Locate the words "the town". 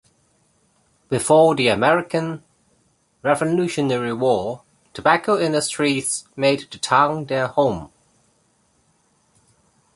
6.71-7.25